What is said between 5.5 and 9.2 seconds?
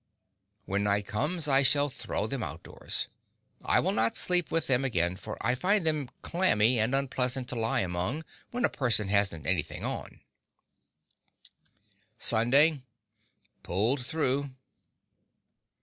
find them clammy and unpleasant to lie among when a person